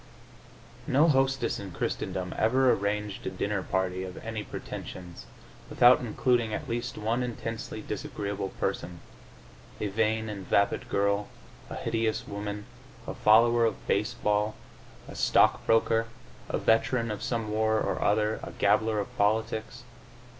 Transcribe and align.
No 0.87 1.07
hostess 1.07 1.59
in 1.59 1.73
Christendom 1.73 2.33
ever 2.35 2.73
arranged 2.73 3.27
a 3.27 3.29
dinner 3.29 3.61
party 3.61 4.03
of 4.03 4.17
any 4.25 4.43
pretensions 4.43 5.27
without 5.69 5.99
including 5.99 6.55
at 6.55 6.67
least 6.67 6.97
one 6.97 7.21
intensely 7.21 7.83
disagreeable 7.83 8.49
person 8.49 9.01
a 9.79 9.89
vain 9.89 10.27
and 10.27 10.47
vapid 10.47 10.89
girl, 10.89 11.27
a 11.69 11.75
hideous 11.75 12.27
woman, 12.27 12.65
a 13.05 13.13
follower 13.13 13.63
of 13.63 13.85
baseball, 13.87 14.55
a 15.07 15.13
stock 15.15 15.63
broker, 15.67 16.07
a 16.49 16.57
veteran 16.57 17.11
of 17.11 17.21
some 17.21 17.51
war 17.51 17.79
or 17.79 18.01
other, 18.01 18.39
a 18.41 18.53
gabbler 18.53 18.99
of 18.99 19.15
politics. 19.19 19.83